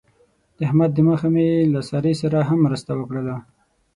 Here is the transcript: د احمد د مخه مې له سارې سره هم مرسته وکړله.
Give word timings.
د 0.57 0.59
احمد 0.69 0.91
د 0.95 0.99
مخه 1.09 1.27
مې 1.33 1.47
له 1.73 1.79
سارې 1.89 2.13
سره 2.21 2.37
هم 2.49 2.59
مرسته 2.67 2.91
وکړله. 2.95 3.35